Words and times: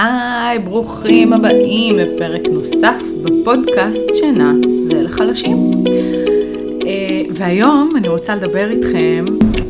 היי, 0.00 0.58
ברוכים 0.58 1.32
הבאים 1.32 1.96
לפרק 1.98 2.42
נוסף 2.52 3.00
בפודקאסט 3.22 4.04
שינה 4.14 4.52
זה 4.80 5.02
לחלשים. 5.02 5.84
אה, 6.86 7.22
והיום 7.34 7.92
אני 7.96 8.08
רוצה 8.08 8.34
לדבר 8.34 8.70
איתכם 8.70 9.24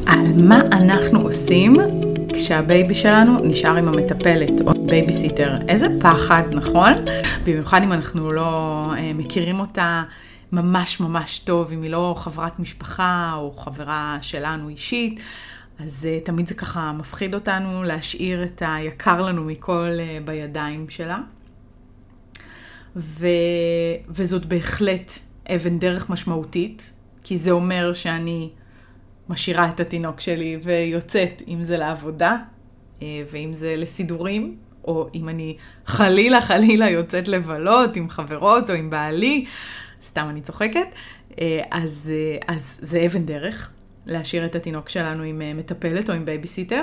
על 0.06 0.26
מה 0.36 0.60
אנחנו 0.72 1.20
עושים 1.20 1.76
כשהבייבי 2.32 2.94
שלנו 2.94 3.38
נשאר 3.44 3.76
עם 3.76 3.88
המטפלת 3.88 4.60
או 4.66 4.72
בייביסיטר. 4.86 5.56
איזה 5.68 5.86
פחד, 6.00 6.42
נכון? 6.52 6.92
במיוחד 7.44 7.82
אם 7.82 7.92
אנחנו 7.92 8.32
לא 8.32 8.84
אה, 8.96 9.12
מכירים 9.14 9.60
אותה 9.60 10.02
ממש 10.52 11.00
ממש 11.00 11.38
טוב, 11.38 11.72
אם 11.72 11.82
היא 11.82 11.90
לא 11.90 12.14
חברת 12.18 12.58
משפחה 12.58 13.32
או 13.36 13.52
חברה 13.58 14.18
שלנו 14.22 14.68
אישית. 14.68 15.20
אז 15.78 16.08
uh, 16.08 16.24
תמיד 16.24 16.46
זה 16.46 16.54
ככה 16.54 16.92
מפחיד 16.92 17.34
אותנו 17.34 17.82
להשאיר 17.82 18.44
את 18.44 18.62
היקר 18.66 19.22
לנו 19.22 19.44
מכל 19.44 19.88
uh, 19.98 20.26
בידיים 20.26 20.90
שלה. 20.90 21.18
ו... 22.96 23.26
וזאת 24.08 24.46
בהחלט 24.46 25.12
אבן 25.54 25.78
דרך 25.78 26.10
משמעותית, 26.10 26.92
כי 27.22 27.36
זה 27.36 27.50
אומר 27.50 27.92
שאני 27.92 28.50
משאירה 29.28 29.68
את 29.68 29.80
התינוק 29.80 30.20
שלי 30.20 30.58
ויוצאת, 30.62 31.42
אם 31.48 31.62
זה 31.62 31.76
לעבודה, 31.76 32.36
uh, 32.98 33.02
ואם 33.30 33.54
זה 33.54 33.76
לסידורים, 33.76 34.56
או 34.84 35.08
אם 35.14 35.28
אני 35.28 35.56
חלילה 35.86 36.40
חלילה 36.40 36.90
יוצאת 36.90 37.28
לבלות 37.28 37.96
עם 37.96 38.10
חברות 38.10 38.70
או 38.70 38.74
עם 38.74 38.90
בעלי, 38.90 39.44
סתם 40.02 40.26
אני 40.30 40.40
צוחקת, 40.40 40.94
אז, 41.70 42.12
אז 42.48 42.78
זה 42.82 43.06
אבן 43.06 43.26
דרך. 43.26 43.70
להשאיר 44.08 44.44
את 44.44 44.54
התינוק 44.54 44.88
שלנו 44.88 45.22
עם 45.22 45.42
אה, 45.42 45.54
מטפלת 45.54 46.10
או 46.10 46.14
עם 46.14 46.24
בייביסיטר. 46.24 46.82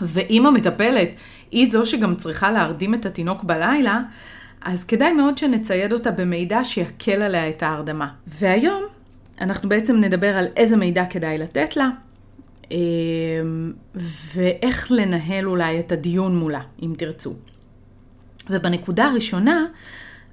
ואם 0.00 0.46
המטפלת 0.46 1.08
היא 1.50 1.70
זו 1.70 1.86
שגם 1.86 2.14
צריכה 2.14 2.50
להרדים 2.50 2.94
את 2.94 3.06
התינוק 3.06 3.44
בלילה, 3.44 4.00
אז 4.62 4.84
כדאי 4.84 5.12
מאוד 5.12 5.38
שנצייד 5.38 5.92
אותה 5.92 6.10
במידע 6.10 6.64
שיקל 6.64 7.22
עליה 7.22 7.48
את 7.48 7.62
ההרדמה. 7.62 8.08
והיום 8.26 8.82
אנחנו 9.40 9.68
בעצם 9.68 9.96
נדבר 9.96 10.36
על 10.36 10.46
איזה 10.56 10.76
מידע 10.76 11.04
כדאי 11.04 11.38
לתת 11.38 11.76
לה, 11.76 11.88
אמ, 12.70 13.72
ואיך 14.34 14.92
לנהל 14.92 15.46
אולי 15.46 15.80
את 15.80 15.92
הדיון 15.92 16.36
מולה, 16.36 16.60
אם 16.82 16.94
תרצו. 16.98 17.34
ובנקודה 18.50 19.04
הראשונה, 19.04 19.64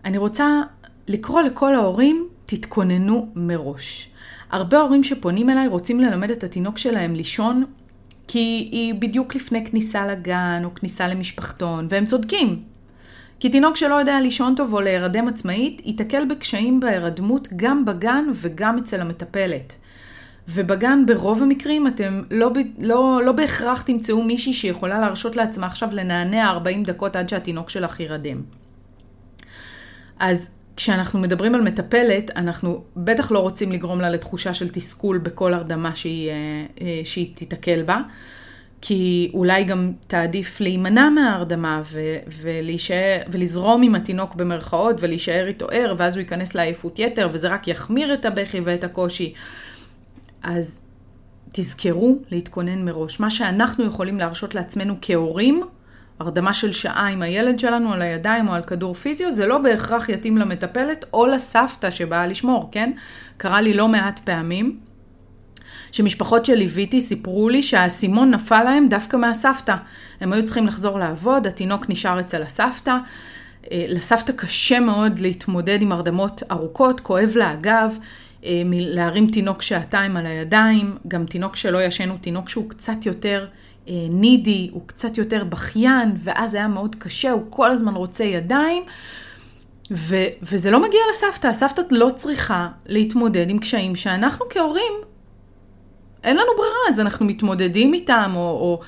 אני 0.06 0.17
רוצה 0.17 0.61
לקרוא 1.08 1.41
לכל 1.41 1.75
ההורים, 1.75 2.28
תתכוננו 2.45 3.31
מראש. 3.35 4.12
הרבה 4.54 4.80
הורים 4.80 5.04
שפונים 5.04 5.50
אליי 5.50 5.68
רוצים 5.68 6.00
ללמד 6.00 6.32
את 6.32 6.44
התינוק 6.44 6.78
שלהם 6.78 7.16
לישון, 7.16 7.66
כי 8.28 8.70
היא 8.72 8.94
בדיוק 8.94 9.36
לפני 9.36 9.66
כניסה 9.66 10.08
לגן 10.08 10.62
או 10.66 10.76
כניסה 10.76 11.08
למשפחתון, 11.08 11.88
והם 11.90 12.06
צודקים. 12.06 12.64
כי 13.40 13.50
תינוק 13.50 13.76
שלא 13.76 13.96
יודע 13.96 14.20
לישון 14.20 14.56
טוב 14.56 14.74
או 14.74 14.81
להירדם 14.81 15.28
עצמאית, 15.28 15.81
ייתקל 15.86 16.26
בקשיים 16.26 16.80
בהירדמות 16.80 17.48
גם 17.56 17.86
בגן 17.86 18.26
וגם 18.34 18.78
אצל 18.78 19.02
המטפלת. 19.02 19.78
ובגן 20.50 21.06
ברוב 21.06 21.44
המקרים 21.44 21.88
אתם 21.88 22.22
לא, 22.31 22.52
לא, 22.80 23.22
לא 23.26 23.31
בהכרח 23.31 23.81
תמצאו 23.81 24.24
מישהי 24.24 24.54
שיכולה 24.54 25.00
להרשות 25.00 25.36
לעצמה 25.36 25.68
עכשיו 25.68 25.90
לנענע 25.92 26.50
40 26.50 26.84
דקות 26.84 27.16
עד 27.16 27.30
שהתינוק 27.30 27.70
שלך 27.70 28.00
יירדם. 28.00 28.42
אז 30.20 30.50
כשאנחנו 30.75 31.19
מדברים 31.19 31.55
על 31.55 31.61
מטפלת, 31.61 32.31
אנחנו 32.35 32.83
בטח 32.97 33.31
לא 33.31 33.39
רוצים 33.39 33.71
לגרום 33.71 34.02
לה 34.02 34.09
לתחושה 34.09 34.53
של 34.53 34.69
תסכול 34.69 35.17
בכל 35.17 35.53
הרדמה 35.53 35.95
שהיא, 35.95 36.29
אה, 36.29 36.35
אה, 36.81 37.02
שהיא 37.03 37.35
תיתקל 37.35 37.83
בה, 37.83 38.02
כי 38.81 39.31
אולי 39.33 39.63
גם 39.63 39.91
תעדיף 40.07 40.61
להימנע 40.61 41.09
מההרדמה 41.09 41.81
ו- 41.91 42.17
ולהישאר, 42.41 43.21
ולזרום 43.31 43.83
עם 43.83 43.95
התינוק 43.95 44.35
במרכאות 44.35 44.95
ולהישאר 44.99 45.47
איתו 45.47 45.67
ער, 45.71 45.95
ואז 45.97 46.16
הוא 46.16 46.21
ייכנס 46.21 46.55
לעייפות 46.55 46.99
יתר, 46.99 47.29
וזה 47.31 47.47
רק 47.47 47.67
יחמיר 47.67 48.13
את 48.13 48.25
הבכי 48.25 48.59
ואת 48.59 48.83
הקושי. 48.83 49.33
אז 50.44 50.81
תזכרו 51.53 52.17
להתכונן 52.31 52.85
מראש. 52.85 53.19
מה 53.19 53.29
שאנחנו 53.29 53.85
יכולים 53.85 54.17
להרשות 54.17 54.56
לעצמנו 54.56 54.95
כהורים, 55.01 55.63
הרדמה 56.19 56.53
של 56.53 56.72
שעה 56.72 57.07
עם 57.07 57.22
הילד 57.22 57.59
שלנו 57.59 57.94
על 57.94 58.01
הידיים 58.01 58.47
או 58.47 58.53
על 58.53 58.63
כדור 58.63 58.94
פיזיו, 58.94 59.31
זה 59.31 59.47
לא 59.47 59.57
בהכרח 59.57 60.09
יתאים 60.09 60.38
למטפלת 60.38 61.06
או 61.13 61.25
לסבתא 61.25 61.91
שבאה 61.91 62.28
לשמור, 62.28 62.69
כן? 62.72 62.91
קרה 63.38 63.62
לי 63.62 63.74
לא 63.74 63.88
מעט 63.88 64.19
פעמים 64.19 64.79
שמשפחות 65.91 66.46
שליוויתי 66.46 67.01
סיפרו 67.01 67.50
לי 67.50 67.63
שהאסימון 67.63 68.31
נפל 68.31 68.63
להם 68.63 68.88
דווקא 68.90 69.18
מהסבתא. 69.18 69.75
הם 70.22 70.34
היו 70.34 70.46
צריכים 70.46 70.68
לחזור 70.68 71.00
לעבוד, 71.00 71.47
התינוק 71.47 71.90
נשאר 71.90 72.19
אצל 72.19 72.41
הסבתא. 72.41 72.97
אה, 73.72 73.85
לסבתא 73.90 74.31
קשה 74.31 74.80
מאוד 74.80 75.19
להתמודד 75.19 75.81
עם 75.81 75.91
הרדמות 75.91 76.44
ארוכות, 76.51 77.00
כואב 77.00 77.31
לה 77.35 77.51
הגב, 77.51 77.97
אה, 78.45 78.62
להרים 78.69 79.28
תינוק 79.28 79.62
שעתיים 79.62 80.18
על 80.18 80.25
הידיים, 80.25 80.97
גם 81.07 81.25
תינוק 81.25 81.56
שלא 81.56 81.84
ישן 81.84 82.09
הוא 82.09 82.18
תינוק 82.22 82.50
שהוא 82.50 82.69
קצת 82.69 83.06
יותר 83.06 83.47
נידי, 84.09 84.69
הוא 84.73 84.81
קצת 84.85 85.17
יותר 85.17 85.44
בכיין, 85.44 86.11
ואז 86.17 86.55
היה 86.55 86.67
מאוד 86.67 86.95
קשה, 86.95 87.31
הוא 87.31 87.44
כל 87.49 87.71
הזמן 87.71 87.94
רוצה 87.94 88.23
ידיים. 88.23 88.83
ו- 89.91 90.27
וזה 90.41 90.71
לא 90.71 90.79
מגיע 90.79 90.99
לסבתא, 91.09 91.47
הסבתא 91.47 91.81
לא 91.91 92.09
צריכה 92.16 92.69
להתמודד 92.85 93.49
עם 93.49 93.59
קשיים 93.59 93.95
שאנחנו 93.95 94.45
כהורים, 94.49 94.94
אין 96.23 96.38
לנו 96.38 96.49
ברירה, 96.57 96.77
אז 96.89 96.99
אנחנו 96.99 97.25
מתמודדים 97.25 97.94
איתם 97.94 98.31
או, 98.35 98.39
או, 98.41 98.81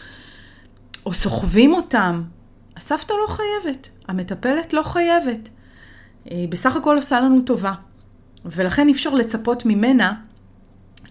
או 1.05 1.13
סוחבים 1.13 1.73
אותם. 1.73 2.23
הסבתא 2.77 3.13
לא 3.13 3.27
חייבת, 3.27 3.89
המטפלת 4.07 4.73
לא 4.73 4.83
חייבת. 4.83 5.49
היא 6.25 6.49
בסך 6.49 6.75
הכל 6.75 6.95
עושה 6.95 7.19
לנו 7.19 7.41
טובה. 7.41 7.73
ולכן 8.45 8.87
אי 8.87 8.91
אפשר 8.91 9.13
לצפות 9.13 9.65
ממנה 9.65 10.13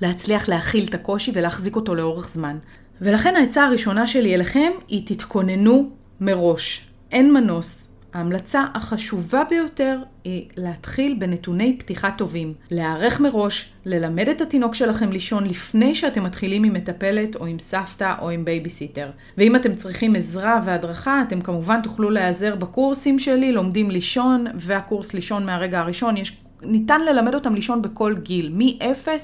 להצליח 0.01 0.49
להכיל 0.49 0.85
את 0.89 0.95
הקושי 0.95 1.33
ולהחזיק 1.35 1.77
אותו 1.77 1.95
לאורך 1.95 2.29
זמן. 2.29 2.59
ולכן 3.01 3.37
העצה 3.37 3.65
הראשונה 3.65 4.07
שלי 4.07 4.35
אליכם 4.35 4.71
היא 4.89 5.03
תתכוננו 5.07 5.91
מראש. 6.21 6.89
אין 7.13 7.33
מנוס. 7.33 7.91
ההמלצה 8.15 8.65
החשובה 8.75 9.43
ביותר 9.49 9.99
היא 10.25 10.49
להתחיל 10.57 11.17
בנתוני 11.19 11.77
פתיחה 11.79 12.11
טובים. 12.11 12.55
להיערך 12.71 13.21
מראש, 13.21 13.73
ללמד 13.85 14.29
את 14.29 14.41
התינוק 14.41 14.75
שלכם 14.75 15.13
לישון 15.13 15.47
לפני 15.47 15.95
שאתם 15.95 16.25
מתחילים 16.25 16.65
עם 16.65 16.73
מטפלת 16.73 17.37
או 17.37 17.47
עם 17.47 17.59
סבתא 17.59 18.15
או 18.21 18.31
עם 18.31 18.45
בייביסיטר. 18.45 19.11
ואם 19.39 19.57
אתם 19.57 19.75
צריכים 19.75 20.17
עזרה 20.17 20.61
והדרכה, 20.65 21.23
אתם 21.23 21.41
כמובן 21.41 21.83
תוכלו 21.83 22.11
להיעזר 22.11 22.55
בקורסים 22.55 23.19
שלי, 23.19 23.53
לומדים 23.53 23.91
לישון, 23.91 24.47
והקורס 24.55 25.15
לישון 25.15 25.47
מהרגע 25.47 25.81
הראשון. 25.81 26.17
יש, 26.17 26.37
ניתן 26.63 27.01
ללמד 27.01 27.35
אותם 27.35 27.55
לישון 27.55 27.83
בכל 27.83 28.15
גיל, 28.23 28.53
מ-0 28.55 29.09
אה, 29.09 29.15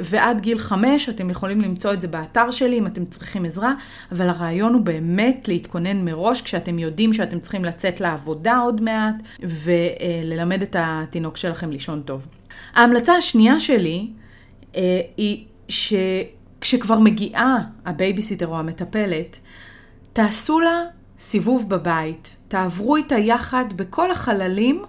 ועד 0.00 0.40
גיל 0.40 0.58
חמש, 0.58 1.08
אתם 1.08 1.30
יכולים 1.30 1.60
למצוא 1.60 1.92
את 1.92 2.00
זה 2.00 2.08
באתר 2.08 2.50
שלי 2.50 2.78
אם 2.78 2.86
אתם 2.86 3.04
צריכים 3.04 3.44
עזרה, 3.44 3.74
אבל 4.12 4.28
הרעיון 4.28 4.74
הוא 4.74 4.82
באמת 4.82 5.48
להתכונן 5.48 6.04
מראש 6.04 6.42
כשאתם 6.42 6.78
יודעים 6.78 7.12
שאתם 7.12 7.40
צריכים 7.40 7.64
לצאת 7.64 8.00
לעבודה 8.00 8.56
עוד 8.58 8.80
מעט, 8.80 9.14
וללמד 9.42 10.62
את 10.62 10.76
התינוק 10.78 11.36
שלכם 11.36 11.70
לישון 11.70 12.02
טוב. 12.02 12.26
ההמלצה 12.74 13.14
השנייה 13.14 13.60
שלי 13.60 14.08
אה, 14.76 15.00
היא 15.16 15.44
שכשכבר 15.68 16.98
מגיעה 16.98 17.58
הבייביסיטר 17.86 18.46
או 18.46 18.58
המטפלת, 18.58 19.38
תעשו 20.12 20.60
לה 20.60 20.82
סיבוב 21.18 21.68
בבית, 21.68 22.36
תעברו 22.48 22.96
איתה 22.96 23.18
יחד 23.18 23.64
בכל 23.76 24.10
החללים 24.10 24.82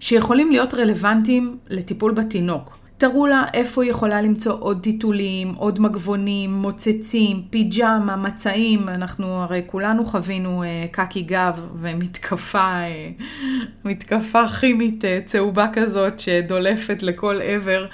שיכולים 0.00 0.50
להיות 0.50 0.74
רלוונטיים 0.74 1.58
לטיפול 1.68 2.12
בתינוק. 2.12 2.78
תראו 2.98 3.26
לה 3.26 3.44
איפה 3.54 3.82
היא 3.82 3.90
יכולה 3.90 4.22
למצוא 4.22 4.56
עוד 4.60 4.82
טיטולים, 4.82 5.54
עוד 5.54 5.80
מגבונים, 5.80 6.54
מוצצים, 6.54 7.42
פיג'מה, 7.50 8.16
מצעים. 8.16 8.88
אנחנו 8.88 9.26
הרי 9.26 9.62
כולנו 9.66 10.04
חווינו 10.04 10.62
אה, 10.62 10.86
קקי 10.90 11.22
גב 11.22 11.66
ומתקפה 11.80 12.58
אה, 12.58 13.10
מתקפה 13.84 14.48
כימית 14.48 15.04
אה, 15.04 15.20
צהובה 15.26 15.66
כזאת 15.72 16.20
שדולפת 16.20 17.02
לכל 17.02 17.38
עבר. 17.42 17.86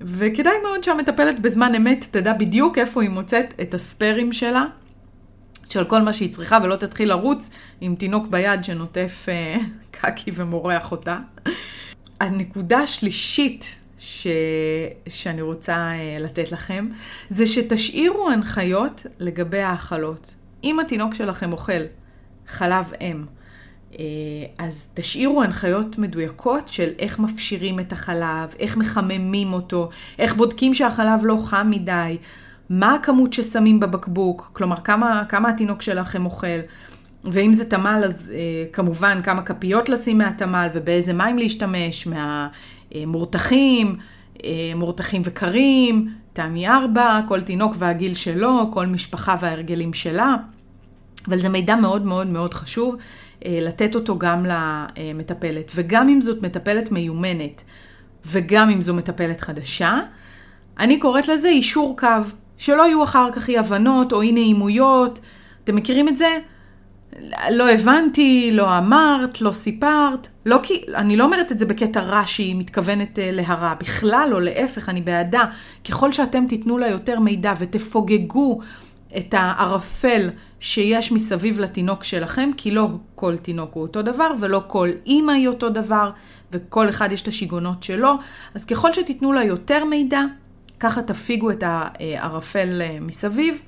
וכדאי 0.00 0.54
מאוד 0.62 0.84
שהמטפלת 0.84 1.40
בזמן 1.40 1.74
אמת 1.74 2.06
תדע 2.10 2.32
בדיוק 2.32 2.78
איפה 2.78 3.02
היא 3.02 3.10
מוצאת 3.10 3.54
את 3.62 3.74
הספיירים 3.74 4.32
שלה, 4.32 4.64
של 5.68 5.84
כל 5.84 6.02
מה 6.02 6.12
שהיא 6.12 6.32
צריכה, 6.32 6.58
ולא 6.62 6.76
תתחיל 6.76 7.08
לרוץ 7.08 7.50
עם 7.80 7.94
תינוק 7.94 8.26
ביד 8.26 8.64
שנוטף 8.64 9.26
אה, 9.28 9.56
קקי 10.00 10.30
ומורח 10.34 10.92
אותה. 10.92 11.18
הנקודה 12.20 12.78
השלישית 12.78 13.81
ש... 14.02 14.26
שאני 15.08 15.42
רוצה 15.42 15.74
אה, 15.74 16.16
לתת 16.20 16.52
לכם, 16.52 16.88
זה 17.28 17.46
שתשאירו 17.46 18.30
הנחיות 18.30 19.06
לגבי 19.18 19.60
האכלות. 19.60 20.34
אם 20.64 20.80
התינוק 20.80 21.14
שלכם 21.14 21.52
אוכל 21.52 21.82
חלב 22.48 22.92
אם, 23.00 23.24
אה, 23.98 24.04
אז 24.58 24.88
תשאירו 24.94 25.42
הנחיות 25.42 25.98
מדויקות 25.98 26.68
של 26.68 26.90
איך 26.98 27.18
מפשירים 27.18 27.80
את 27.80 27.92
החלב, 27.92 28.54
איך 28.58 28.76
מחממים 28.76 29.52
אותו, 29.52 29.88
איך 30.18 30.36
בודקים 30.36 30.74
שהחלב 30.74 31.20
לא 31.24 31.38
חם 31.44 31.70
מדי, 31.70 32.18
מה 32.70 32.94
הכמות 32.94 33.32
ששמים 33.32 33.80
בבקבוק, 33.80 34.50
כלומר 34.52 34.76
כמה, 34.76 35.22
כמה 35.28 35.48
התינוק 35.48 35.82
שלכם 35.82 36.24
אוכל. 36.24 36.58
ואם 37.24 37.52
זה 37.52 37.64
תמ"ל, 37.64 38.02
אז 38.04 38.32
אה, 38.34 38.64
כמובן 38.72 39.22
כמה 39.22 39.42
כפיות 39.42 39.88
לשים 39.88 40.18
מהתמ"ל 40.18 40.68
ובאיזה 40.72 41.12
מים 41.12 41.38
להשתמש, 41.38 42.06
מהמורתחים, 42.06 42.81
אה, 42.94 43.04
מורתחים 44.76 45.22
וקרים, 45.24 46.08
תמי 46.32 46.68
ארבע, 46.68 47.20
כל 47.28 47.40
תינוק 47.40 47.74
והגיל 47.78 48.14
שלו, 48.14 48.70
כל 48.72 48.86
משפחה 48.86 49.36
וההרגלים 49.40 49.92
שלה. 49.92 50.36
אבל 51.28 51.38
זה 51.38 51.48
מידע 51.48 51.76
מאוד 51.76 52.06
מאוד 52.06 52.26
מאוד 52.26 52.54
חשוב 52.54 52.96
אה, 53.44 53.58
לתת 53.62 53.94
אותו 53.94 54.18
גם 54.18 54.46
למטפלת. 54.46 55.72
וגם 55.74 56.08
אם 56.08 56.20
זאת 56.20 56.42
מטפלת 56.42 56.92
מיומנת, 56.92 57.62
וגם 58.26 58.70
אם 58.70 58.82
זו 58.82 58.94
מטפלת 58.94 59.40
חדשה, 59.40 60.00
אני 60.78 60.98
קוראת 60.98 61.28
לזה 61.28 61.48
אישור 61.48 61.96
קו. 61.98 62.06
שלא 62.58 62.82
יהיו 62.82 63.04
אחר 63.04 63.32
כך 63.32 63.48
אי 63.48 63.58
הבנות 63.58 64.12
או 64.12 64.22
אי 64.22 64.32
נעימויות. 64.32 65.20
אתם 65.64 65.76
מכירים 65.76 66.08
את 66.08 66.16
זה? 66.16 66.38
לא 67.50 67.70
הבנתי, 67.70 68.50
לא 68.52 68.78
אמרת, 68.78 69.40
לא 69.40 69.52
סיפרת. 69.52 70.28
לא 70.46 70.58
כי, 70.62 70.82
אני 70.94 71.16
לא 71.16 71.24
אומרת 71.24 71.52
את 71.52 71.58
זה 71.58 71.66
בקטע 71.66 72.00
רע 72.00 72.22
שהיא 72.26 72.56
מתכוונת 72.56 73.18
uh, 73.18 73.20
להרע. 73.24 73.74
בכלל 73.74 74.28
לא, 74.30 74.42
להפך, 74.42 74.88
אני 74.88 75.00
בעדה. 75.00 75.44
ככל 75.88 76.12
שאתם 76.12 76.46
תיתנו 76.46 76.78
לה 76.78 76.88
יותר 76.88 77.20
מידע 77.20 77.52
ותפוגגו 77.58 78.60
את 79.16 79.34
הערפל 79.34 80.30
שיש 80.60 81.12
מסביב 81.12 81.60
לתינוק 81.60 82.04
שלכם, 82.04 82.50
כי 82.56 82.70
לא 82.70 82.88
כל 83.14 83.36
תינוק 83.36 83.74
הוא 83.74 83.82
אותו 83.82 84.02
דבר, 84.02 84.30
ולא 84.40 84.62
כל 84.66 84.88
אימא 85.06 85.32
היא 85.32 85.48
אותו 85.48 85.68
דבר, 85.68 86.10
וכל 86.52 86.88
אחד 86.88 87.12
יש 87.12 87.22
את 87.22 87.28
השיגונות 87.28 87.82
שלו. 87.82 88.14
אז 88.54 88.64
ככל 88.64 88.92
שתיתנו 88.92 89.32
לה 89.32 89.44
יותר 89.44 89.84
מידע, 89.84 90.22
ככה 90.80 91.02
תפיגו 91.02 91.50
את 91.50 91.64
הערפל 91.66 92.82
אה, 92.82 92.98
מסביב. 93.00 93.62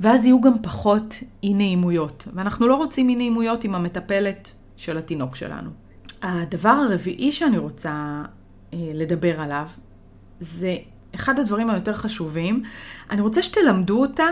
ואז 0.00 0.26
יהיו 0.26 0.40
גם 0.40 0.52
פחות 0.62 1.14
אי 1.42 1.54
נעימויות. 1.54 2.28
ואנחנו 2.34 2.68
לא 2.68 2.74
רוצים 2.74 3.08
אי 3.08 3.16
נעימויות 3.16 3.64
עם 3.64 3.74
המטפלת 3.74 4.52
של 4.76 4.98
התינוק 4.98 5.36
שלנו. 5.36 5.70
הדבר 6.22 6.68
הרביעי 6.68 7.32
שאני 7.32 7.58
רוצה 7.58 8.22
אה, 8.74 8.78
לדבר 8.94 9.40
עליו, 9.40 9.68
זה 10.40 10.76
אחד 11.14 11.38
הדברים 11.38 11.70
היותר 11.70 11.94
חשובים. 11.94 12.62
אני 13.10 13.20
רוצה 13.20 13.42
שתלמדו 13.42 14.00
אותה 14.00 14.26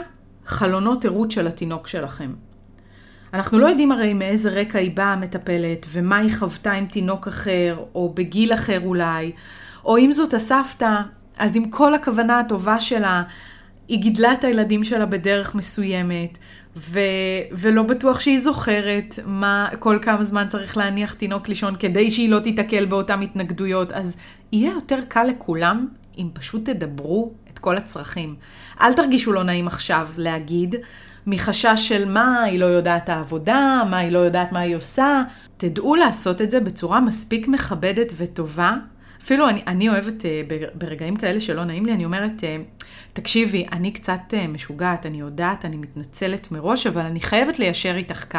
חלונות 0.46 1.04
ערות 1.04 1.30
של 1.30 1.46
התינוק 1.46 1.86
שלכם. 1.86 2.32
אנחנו 3.34 3.58
לא 3.58 3.66
יודעים 3.66 3.92
הרי 3.92 4.14
מאיזה 4.14 4.50
רקע 4.50 4.78
היא 4.78 4.96
באה 4.96 5.12
המטפלת, 5.12 5.86
ומה 5.92 6.16
היא 6.16 6.36
חוותה 6.36 6.72
עם 6.72 6.86
תינוק 6.86 7.26
אחר, 7.26 7.84
או 7.94 8.12
בגיל 8.14 8.54
אחר 8.54 8.80
אולי, 8.84 9.32
או 9.84 9.98
אם 9.98 10.12
זאת 10.12 10.34
הסבתא, 10.34 11.00
אז 11.38 11.56
עם 11.56 11.70
כל 11.70 11.94
הכוונה 11.94 12.38
הטובה 12.38 12.80
שלה, 12.80 13.22
היא 13.88 13.98
גידלה 13.98 14.32
את 14.32 14.44
הילדים 14.44 14.84
שלה 14.84 15.06
בדרך 15.06 15.54
מסוימת, 15.54 16.38
ו- 16.76 17.00
ולא 17.52 17.82
בטוח 17.82 18.20
שהיא 18.20 18.40
זוכרת 18.40 19.18
מה 19.26 19.68
כל 19.78 19.98
כמה 20.02 20.24
זמן 20.24 20.48
צריך 20.48 20.76
להניח 20.76 21.12
תינוק 21.12 21.48
לישון 21.48 21.74
כדי 21.78 22.10
שהיא 22.10 22.28
לא 22.28 22.38
תיתקל 22.38 22.84
באותן 22.86 23.22
התנגדויות. 23.22 23.92
אז 23.92 24.16
יהיה 24.52 24.72
יותר 24.72 24.98
קל 25.08 25.24
לכולם 25.24 25.88
אם 26.18 26.28
פשוט 26.32 26.64
תדברו 26.70 27.32
את 27.52 27.58
כל 27.58 27.76
הצרכים. 27.76 28.34
אל 28.80 28.92
תרגישו 28.92 29.32
לא 29.32 29.42
נעים 29.42 29.66
עכשיו 29.66 30.08
להגיד, 30.16 30.74
מחשש 31.26 31.88
של 31.88 32.08
מה 32.08 32.42
היא 32.42 32.60
לא 32.60 32.66
יודעת 32.66 33.08
העבודה, 33.08 33.82
מה 33.90 33.98
היא 33.98 34.10
לא 34.10 34.18
יודעת 34.18 34.52
מה 34.52 34.60
היא 34.60 34.76
עושה. 34.76 35.22
תדעו 35.56 35.94
לעשות 35.94 36.42
את 36.42 36.50
זה 36.50 36.60
בצורה 36.60 37.00
מספיק 37.00 37.48
מכבדת 37.48 38.12
וטובה, 38.16 38.76
אפילו 39.22 39.48
אני, 39.48 39.62
אני 39.66 39.88
אוהבת 39.88 40.24
אה, 40.24 40.42
ברגעים 40.74 41.16
כאלה 41.16 41.40
שלא 41.40 41.64
נעים 41.64 41.86
לי, 41.86 41.92
אני 41.92 42.04
אומרת, 42.04 42.44
אה, 42.44 42.56
תקשיבי, 43.16 43.66
אני 43.72 43.90
קצת 43.90 44.20
אה, 44.34 44.46
משוגעת, 44.46 45.06
אני 45.06 45.20
יודעת, 45.20 45.64
אני 45.64 45.76
מתנצלת 45.76 46.52
מראש, 46.52 46.86
אבל 46.86 47.02
אני 47.02 47.20
חייבת 47.20 47.58
ליישר 47.58 47.96
איתך 47.96 48.24
קו. 48.30 48.38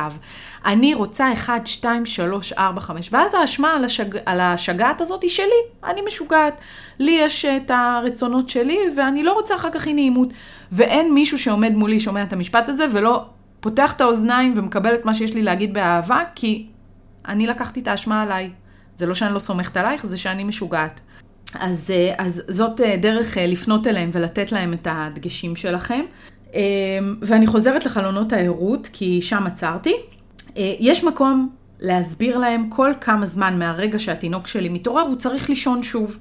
אני 0.66 0.94
רוצה 0.94 1.34
1, 1.34 1.68
2, 1.68 2.06
3, 2.06 2.54
4, 2.54 2.82
5, 2.82 3.10
ואז 3.14 3.34
האשמה 3.34 3.74
על, 3.74 3.86
השג, 3.86 4.18
על 4.26 4.40
השגעת 4.40 5.02
הזאת 5.02 5.24
היא 5.24 5.30
שלי, 5.30 5.62
אני 5.84 6.02
משוגעת. 6.08 6.62
לי 7.00 7.18
יש 7.22 7.46
את 7.46 7.72
הרצונות 7.74 8.50
שלי, 8.50 8.78
ואני 8.98 9.24
לא 9.24 9.34
רוצה 9.34 9.56
אחר 9.56 9.70
כך 9.72 9.88
אי 9.88 9.94
נעימות. 9.94 10.30
ואין 10.72 11.14
מישהו 11.14 11.40
שעומד 11.40 11.72
מולי, 11.76 12.00
שומע 12.00 12.24
את 12.24 12.34
המשפט 12.34 12.70
הזה, 12.70 12.86
ולא 12.92 13.26
פותח 13.60 13.94
את 13.94 14.02
האוזניים 14.02 14.54
ומקבל 14.56 14.94
את 14.94 15.06
מה 15.06 15.14
שיש 15.14 15.34
לי 15.34 15.44
להגיד 15.44 15.74
באהבה, 15.74 16.24
כי 16.36 16.68
אני 17.28 17.48
לקחתי 17.48 17.80
את 17.80 17.88
האשמה 17.88 18.22
עליי. 18.22 18.52
זה 18.96 19.06
לא 19.06 19.14
שאני 19.14 19.34
לא 19.34 19.40
סומכת 19.40 19.78
עלייך, 19.78 20.06
זה 20.06 20.18
שאני 20.18 20.44
משוגעת. 20.44 21.02
אז, 21.54 21.92
אה, 21.92 22.14
אז 22.18 22.44
זאת 22.48 22.82
אה, 22.82 22.98
דרך 22.98 23.38
אה, 23.38 23.48
לפנות 23.48 23.88
אליהם 23.88 24.10
ולתת 24.14 24.52
להם 24.52 24.74
את 24.74 24.88
הדגשים 24.92 25.56
שלכם. 25.56 26.02
ואני 27.22 27.48
חוזרת 27.48 27.86
לחלונות 27.86 28.34
הערות, 28.34 28.90
כי 28.94 29.22
שם 29.22 29.44
עצרתי. 29.48 29.94
יש 30.56 31.04
מקום 31.04 31.50
להסביר 31.80 32.38
להם 32.38 32.70
כל 32.70 32.92
כמה 33.02 33.26
זמן 33.26 33.60
מהרגע 33.60 34.00
שהתינוק 34.00 34.48
שלי 34.48 34.70
מתעורר, 34.70 35.02
הוא 35.02 35.16
צריך 35.16 35.50
לישון 35.50 35.84
שוב. 35.84 36.18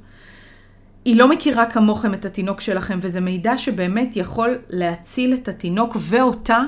היא 1.05 1.17
לא 1.17 1.29
מכירה 1.29 1.67
כמוכם 1.67 2.15
את 2.15 2.25
התינוק 2.25 2.61
שלכם, 2.61 2.99
וזה 3.03 3.21
מידע 3.21 3.59
שבאמת 3.59 4.17
יכול 4.17 4.59
להציל 4.71 5.35
את 5.35 5.49
התינוק 5.49 5.97
ואותה 6.01 6.63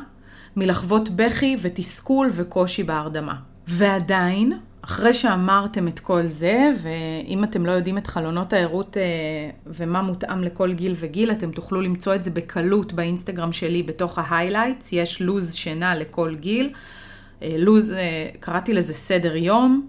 מלחוות 0.56 1.08
בכי 1.08 1.56
ותסכול 1.60 2.30
וקושי 2.32 2.82
בהרדמה. 2.82 3.34
ועדיין, 3.66 4.52
אחרי 4.88 5.14
שאמרתם 5.14 5.88
את 5.88 6.00
כל 6.00 6.26
זה, 6.26 6.70
ואם 6.82 7.44
אתם 7.44 7.66
לא 7.66 7.70
יודעים 7.70 7.98
את 7.98 8.06
חלונות 8.06 8.52
הערות 8.52 8.96
אה, 8.96 9.02
ומה 9.66 10.02
מותאם 10.02 10.42
לכל 10.42 10.72
גיל 10.72 10.94
וגיל, 10.98 11.30
אתם 11.30 11.50
תוכלו 11.50 11.80
למצוא 11.80 12.14
את 12.14 12.24
זה 12.24 12.30
בקלות 12.30 12.92
באינסטגרם 12.92 13.52
שלי 13.52 13.82
בתוך 13.82 14.18
ה 14.18 14.24
highlights, 14.24 14.92
יש 14.92 15.22
לוז 15.22 15.54
שינה 15.54 15.94
לכל 15.94 16.34
גיל. 16.34 16.70
אה, 17.42 17.54
לוז, 17.58 17.92
אה, 17.92 18.28
קראתי 18.40 18.74
לזה 18.74 18.94
סדר 18.94 19.36
יום, 19.36 19.86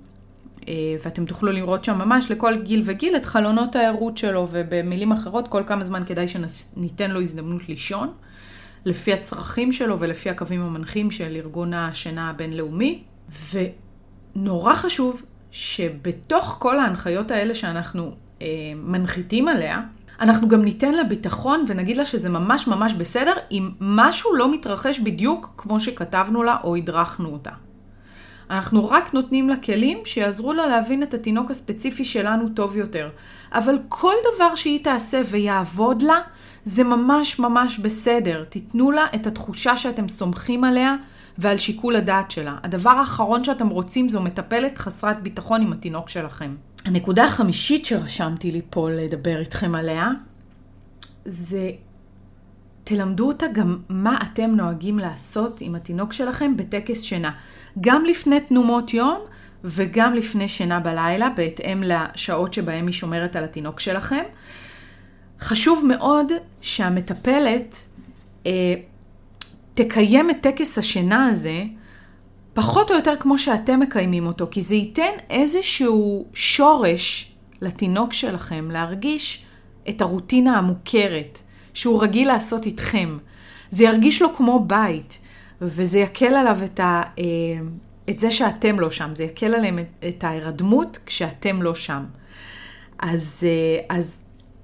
ואתם 1.03 1.25
תוכלו 1.25 1.51
לראות 1.51 1.83
שם 1.83 1.97
ממש 1.97 2.31
לכל 2.31 2.61
גיל 2.63 2.81
וגיל 2.85 3.15
את 3.15 3.25
חלונות 3.25 3.75
הערות 3.75 4.17
שלו, 4.17 4.47
ובמילים 4.51 5.11
אחרות, 5.11 5.47
כל 5.47 5.63
כמה 5.67 5.83
זמן 5.83 6.03
כדאי 6.05 6.25
שניתן 6.27 7.11
לו 7.11 7.21
הזדמנות 7.21 7.69
לישון, 7.69 8.11
לפי 8.85 9.13
הצרכים 9.13 9.71
שלו 9.71 9.99
ולפי 9.99 10.29
הקווים 10.29 10.61
המנחים 10.61 11.11
של 11.11 11.35
ארגון 11.35 11.73
השינה 11.73 12.29
הבינלאומי. 12.29 13.03
ו... 13.53 13.59
נורא 14.35 14.75
חשוב 14.75 15.21
שבתוך 15.51 16.57
כל 16.59 16.79
ההנחיות 16.79 17.31
האלה 17.31 17.55
שאנחנו 17.55 18.11
אה, 18.41 18.47
מנחיתים 18.75 19.47
עליה, 19.47 19.81
אנחנו 20.21 20.47
גם 20.47 20.61
ניתן 20.61 20.93
לה 20.93 21.03
ביטחון 21.03 21.65
ונגיד 21.67 21.97
לה 21.97 22.05
שזה 22.05 22.29
ממש 22.29 22.67
ממש 22.67 22.93
בסדר 22.93 23.33
אם 23.51 23.69
משהו 23.79 24.35
לא 24.35 24.51
מתרחש 24.51 24.99
בדיוק 24.99 25.53
כמו 25.57 25.79
שכתבנו 25.79 26.43
לה 26.43 26.57
או 26.63 26.75
הדרכנו 26.75 27.29
אותה. 27.29 27.51
אנחנו 28.49 28.89
רק 28.89 29.13
נותנים 29.13 29.49
לה 29.49 29.57
כלים 29.57 29.97
שיעזרו 30.05 30.53
לה 30.53 30.67
להבין 30.67 31.03
את 31.03 31.13
התינוק 31.13 31.51
הספציפי 31.51 32.05
שלנו 32.05 32.49
טוב 32.49 32.77
יותר. 32.77 33.09
אבל 33.51 33.77
כל 33.89 34.13
דבר 34.35 34.55
שהיא 34.55 34.83
תעשה 34.83 35.21
ויעבוד 35.29 36.01
לה, 36.01 36.19
זה 36.63 36.83
ממש 36.83 37.39
ממש 37.39 37.79
בסדר. 37.79 38.43
תיתנו 38.49 38.91
לה 38.91 39.05
את 39.15 39.27
התחושה 39.27 39.77
שאתם 39.77 40.09
סומכים 40.09 40.63
עליה 40.63 40.95
ועל 41.37 41.57
שיקול 41.57 41.95
הדעת 41.95 42.31
שלה. 42.31 42.57
הדבר 42.63 42.89
האחרון 42.89 43.43
שאתם 43.43 43.69
רוצים 43.69 44.09
זו 44.09 44.21
מטפלת 44.21 44.77
חסרת 44.77 45.23
ביטחון 45.23 45.61
עם 45.61 45.73
התינוק 45.73 46.09
שלכם. 46.09 46.55
הנקודה 46.85 47.25
החמישית 47.25 47.85
שרשמתי 47.85 48.51
לי 48.51 48.61
פה 48.69 48.89
לדבר 48.89 49.39
איתכם 49.39 49.75
עליה, 49.75 50.09
זה 51.25 51.71
תלמדו 52.83 53.27
אותה 53.27 53.45
גם 53.53 53.77
מה 53.89 54.19
אתם 54.23 54.51
נוהגים 54.55 54.99
לעשות 54.99 55.61
עם 55.61 55.75
התינוק 55.75 56.13
שלכם 56.13 56.57
בטקס 56.57 57.01
שינה. 57.01 57.31
גם 57.81 58.05
לפני 58.05 58.39
תנומות 58.39 58.93
יום 58.93 59.19
וגם 59.63 60.13
לפני 60.13 60.49
שינה 60.49 60.79
בלילה, 60.79 61.29
בהתאם 61.29 61.83
לשעות 61.85 62.53
שבהם 62.53 62.87
היא 62.87 62.93
שומרת 62.93 63.35
על 63.35 63.43
התינוק 63.43 63.79
שלכם. 63.79 64.23
חשוב 65.41 65.85
מאוד 65.85 66.31
שהמטפלת 66.61 67.77
אה, 68.45 68.73
תקיים 69.73 70.29
את 70.29 70.37
טקס 70.41 70.77
השינה 70.77 71.27
הזה 71.27 71.63
פחות 72.53 72.91
או 72.91 72.95
יותר 72.95 73.13
כמו 73.19 73.37
שאתם 73.37 73.79
מקיימים 73.79 74.25
אותו, 74.25 74.47
כי 74.51 74.61
זה 74.61 74.75
ייתן 74.75 75.11
איזשהו 75.29 76.25
שורש 76.33 77.33
לתינוק 77.61 78.13
שלכם 78.13 78.71
להרגיש 78.71 79.45
את 79.89 80.01
הרוטינה 80.01 80.57
המוכרת 80.57 81.39
שהוא 81.73 82.03
רגיל 82.03 82.27
לעשות 82.27 82.65
איתכם. 82.65 83.17
זה 83.69 83.83
ירגיש 83.83 84.21
לו 84.21 84.33
כמו 84.33 84.63
בית, 84.67 85.19
וזה 85.61 85.99
יקל 85.99 86.33
עליו 86.35 86.57
את, 86.65 86.79
ה, 86.79 87.03
אה, 87.19 87.23
את 88.09 88.19
זה 88.19 88.31
שאתם 88.31 88.79
לא 88.79 88.91
שם, 88.91 89.09
זה 89.15 89.23
יקל 89.23 89.55
עליהם 89.55 89.79
את, 89.79 90.05
את 90.07 90.23
ההירדמות 90.23 90.97
כשאתם 91.05 91.61
לא 91.61 91.75
שם. 91.75 92.03
אז, 92.99 93.43
אה, 93.43 93.97
אז 93.97 94.19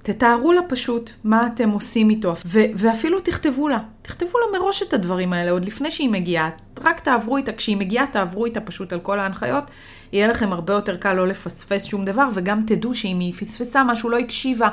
תתארו 0.05 0.53
לה 0.53 0.61
פשוט 0.69 1.11
מה 1.23 1.47
אתם 1.47 1.69
עושים 1.69 2.09
איתו, 2.09 2.33
ו- 2.45 2.65
ואפילו 2.75 3.19
תכתבו 3.19 3.67
לה. 3.67 3.79
תכתבו 4.01 4.39
לה 4.39 4.59
מראש 4.59 4.83
את 4.83 4.93
הדברים 4.93 5.33
האלה, 5.33 5.51
עוד 5.51 5.65
לפני 5.65 5.91
שהיא 5.91 6.09
מגיעה. 6.09 6.49
רק 6.83 6.99
תעברו 6.99 7.37
איתה, 7.37 7.53
כשהיא 7.53 7.77
מגיעה 7.77 8.07
תעברו 8.07 8.45
איתה 8.45 8.61
פשוט 8.61 8.93
על 8.93 8.99
כל 8.99 9.19
ההנחיות. 9.19 9.63
יהיה 10.11 10.27
לכם 10.27 10.53
הרבה 10.53 10.73
יותר 10.73 10.97
קל 10.97 11.13
לא 11.13 11.27
לפספס 11.27 11.85
שום 11.85 12.05
דבר, 12.05 12.27
וגם 12.33 12.61
תדעו 12.67 12.93
שאם 12.93 13.19
היא 13.19 13.33
פספסה 13.33 13.83
משהו, 13.83 14.09
לא 14.09 14.17
הקשיבה, 14.17 14.69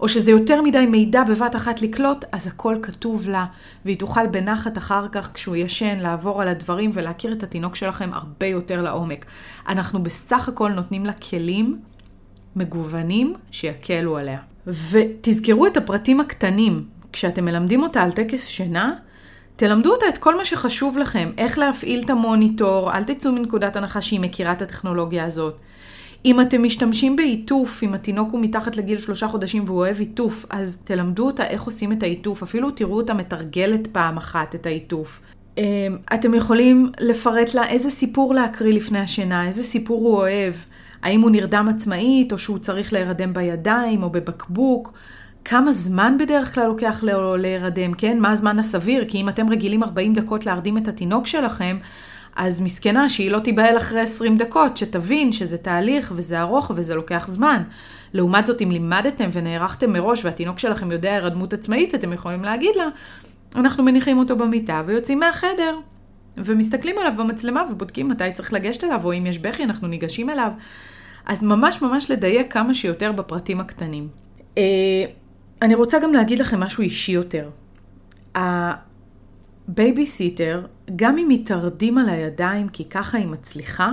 או 0.00 0.08
שזה 0.08 0.30
יותר 0.30 0.62
מדי 0.62 0.86
מידע 0.86 1.22
בבת 1.24 1.56
אחת 1.56 1.82
לקלוט, 1.82 2.24
אז 2.32 2.46
הכל 2.46 2.76
כתוב 2.82 3.28
לה, 3.28 3.46
והיא 3.84 3.98
תוכל 3.98 4.26
בנחת 4.26 4.78
אחר 4.78 5.08
כך, 5.12 5.30
כשהוא 5.34 5.56
ישן, 5.56 5.98
לעבור 5.98 6.42
על 6.42 6.48
הדברים 6.48 6.90
ולהכיר 6.94 7.32
את 7.32 7.42
התינוק 7.42 7.76
שלכם 7.76 8.10
הרבה 8.12 8.46
יותר 8.46 8.82
לעומק. 8.82 9.26
אנחנו 9.68 10.02
בסך 10.02 10.48
הכל 10.48 10.70
נותנים 10.70 11.06
לה 11.06 11.12
כלים 11.12 11.78
מגוונים 12.56 13.34
שיקלו 13.50 14.16
עליה. 14.16 14.38
ותזכרו 14.66 15.66
את 15.66 15.76
הפרטים 15.76 16.20
הקטנים. 16.20 16.84
כשאתם 17.12 17.44
מלמדים 17.44 17.82
אותה 17.82 18.02
על 18.02 18.12
טקס 18.12 18.46
שינה, 18.46 18.92
תלמדו 19.56 19.92
אותה 19.92 20.08
את 20.08 20.18
כל 20.18 20.36
מה 20.36 20.44
שחשוב 20.44 20.98
לכם, 20.98 21.30
איך 21.38 21.58
להפעיל 21.58 22.02
את 22.04 22.10
המוניטור, 22.10 22.92
אל 22.92 23.04
תצאו 23.04 23.32
מנקודת 23.32 23.76
הנחה 23.76 24.02
שהיא 24.02 24.20
מכירה 24.20 24.52
את 24.52 24.62
הטכנולוגיה 24.62 25.24
הזאת. 25.24 25.60
אם 26.24 26.40
אתם 26.40 26.62
משתמשים 26.62 27.16
בעיטוף, 27.16 27.82
אם 27.82 27.94
התינוק 27.94 28.32
הוא 28.32 28.40
מתחת 28.40 28.76
לגיל 28.76 28.98
שלושה 28.98 29.28
חודשים 29.28 29.64
והוא 29.66 29.78
אוהב 29.78 30.00
עיטוף, 30.00 30.46
אז 30.50 30.80
תלמדו 30.84 31.26
אותה 31.26 31.46
איך 31.46 31.62
עושים 31.62 31.92
את 31.92 32.02
העיטוף, 32.02 32.42
אפילו 32.42 32.70
תראו 32.70 32.96
אותה 32.96 33.14
מתרגלת 33.14 33.86
פעם 33.86 34.16
אחת 34.16 34.54
את 34.54 34.66
העיטוף. 34.66 35.20
אמ, 35.58 35.62
אתם 36.14 36.34
יכולים 36.34 36.90
לפרט 37.00 37.54
לה 37.54 37.68
איזה 37.68 37.90
סיפור 37.90 38.34
להקריא 38.34 38.72
לפני 38.72 38.98
השינה, 38.98 39.46
איזה 39.46 39.62
סיפור 39.62 40.00
הוא 40.00 40.16
אוהב, 40.16 40.54
האם 41.02 41.20
הוא 41.20 41.30
נרדם 41.30 41.66
עצמאית, 41.70 42.32
או 42.32 42.38
שהוא 42.38 42.58
צריך 42.58 42.92
להירדם 42.92 43.32
בידיים 43.32 44.02
או 44.02 44.10
בבקבוק. 44.10 44.92
כמה 45.44 45.72
זמן 45.72 46.16
בדרך 46.18 46.54
כלל 46.54 46.66
לוקח 46.66 47.04
להירדם, 47.38 47.94
כן? 47.94 48.18
מה 48.18 48.30
הזמן 48.30 48.58
הסביר? 48.58 49.04
כי 49.08 49.18
אם 49.18 49.28
אתם 49.28 49.50
רגילים 49.50 49.82
40 49.82 50.14
דקות 50.14 50.46
להרדים 50.46 50.78
את 50.78 50.88
התינוק 50.88 51.26
שלכם, 51.26 51.78
אז 52.38 52.60
מסכנה 52.60 53.10
שהיא 53.10 53.30
לא 53.30 53.38
תיבהל 53.38 53.76
אחרי 53.76 54.00
20 54.00 54.36
דקות, 54.36 54.76
שתבין 54.76 55.32
שזה 55.32 55.58
תהליך 55.58 56.12
וזה 56.16 56.40
ארוך 56.40 56.70
וזה 56.74 56.94
לוקח 56.94 57.28
זמן. 57.28 57.62
לעומת 58.12 58.46
זאת, 58.46 58.62
אם 58.62 58.70
לימדתם 58.70 59.28
ונערכתם 59.32 59.92
מראש 59.92 60.24
והתינוק 60.24 60.58
שלכם 60.58 60.92
יודע 60.92 61.12
הירדמות 61.12 61.52
עצמאית, 61.52 61.94
אתם 61.94 62.12
יכולים 62.12 62.42
להגיד 62.42 62.76
לה, 62.76 62.88
אנחנו 63.54 63.84
מניחים 63.84 64.18
אותו 64.18 64.36
במיטה 64.36 64.82
ויוצאים 64.86 65.18
מהחדר. 65.18 65.78
ומסתכלים 66.36 66.98
עליו 66.98 67.12
במצלמה 67.16 67.62
ובודקים 67.70 68.08
מתי 68.08 68.32
צריך 68.32 68.52
לגשת 68.52 68.84
אליו, 68.84 69.00
או 69.04 69.12
אם 69.12 69.26
יש 69.26 69.38
בכי, 69.38 69.64
אנחנו 69.64 69.88
ניגשים 69.88 70.30
אליו. 70.30 70.50
אז 71.26 71.44
ממש 71.44 71.82
ממש 71.82 72.10
לדייק 72.10 72.52
כמה 72.52 72.74
שיותר 72.74 73.12
בפרטים 73.12 73.60
הקטנים. 73.60 74.08
אה, 74.58 74.62
אני 75.62 75.74
רוצה 75.74 75.98
גם 75.98 76.12
להגיד 76.12 76.38
לכם 76.38 76.60
משהו 76.60 76.82
אישי 76.82 77.12
יותר. 77.12 77.50
הבייביסיטר, 79.68 80.66
גם 80.96 81.18
אם 81.18 81.28
היא 81.28 81.46
תרדים 81.46 81.98
על 81.98 82.08
הידיים 82.08 82.68
כי 82.68 82.84
ככה 82.84 83.18
היא 83.18 83.26
מצליחה, 83.26 83.92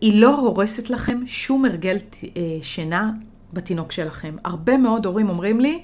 היא 0.00 0.20
לא 0.20 0.38
הורסת 0.38 0.90
לכם 0.90 1.20
שום 1.26 1.64
הרגל 1.64 1.96
אה, 1.96 2.42
שינה 2.62 3.10
בתינוק 3.52 3.92
שלכם. 3.92 4.36
הרבה 4.44 4.76
מאוד 4.76 5.06
הורים 5.06 5.28
אומרים 5.28 5.60
לי, 5.60 5.82